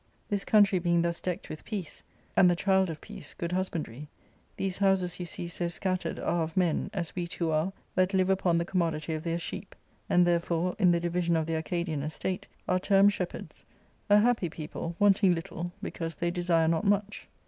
This 0.29 0.43
country 0.43 0.79
being 0.79 1.03
thus 1.03 1.19
decked 1.19 1.47
with 1.47 1.63
peace, 1.63 2.01
and 2.35 2.49
the 2.49 2.55
child 2.55 2.89
of 2.89 3.01
peace, 3.01 3.35
good 3.35 3.51
husbandry, 3.51 4.07
these 4.57 4.79
houses 4.79 5.19
you 5.19 5.27
see 5.27 5.47
so 5.47 5.67
scattered 5.67 6.17
are 6.19 6.41
of 6.41 6.57
men, 6.57 6.89
as 6.91 7.15
we 7.15 7.27
two 7.27 7.51
are, 7.51 7.71
that 7.93 8.11
live 8.15 8.31
upon 8.31 8.57
the 8.57 8.65
com 8.65 8.81
modity 8.81 9.15
of 9.15 9.23
their 9.23 9.37
sheep, 9.37 9.75
and 10.09 10.25
therefore, 10.25 10.75
in 10.79 10.89
the 10.89 10.99
division 10.99 11.35
of 11.35 11.45
the 11.45 11.55
Arcadian 11.55 12.01
estate, 12.01 12.47
are 12.67 12.79
termed 12.79 13.13
shepherds— 13.13 13.63
a 14.09 14.17
happy 14.19 14.49
people, 14.49 14.95
\ 14.97 14.99
wanting 14.99 15.35
little^ 15.35 15.69
because 15.83 16.15
they 16.15 16.31
desire 16.31 16.67
not 16.67 16.83
much." 16.83 17.27